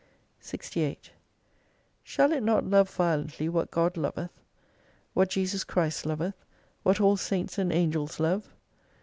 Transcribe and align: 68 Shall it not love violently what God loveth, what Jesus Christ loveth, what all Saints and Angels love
68 0.39 1.11
Shall 2.03 2.31
it 2.31 2.41
not 2.41 2.65
love 2.65 2.89
violently 2.89 3.47
what 3.47 3.69
God 3.69 3.97
loveth, 3.97 4.31
what 5.13 5.29
Jesus 5.29 5.63
Christ 5.63 6.07
loveth, 6.07 6.43
what 6.81 6.99
all 6.99 7.17
Saints 7.17 7.59
and 7.59 7.71
Angels 7.71 8.19
love 8.19 8.49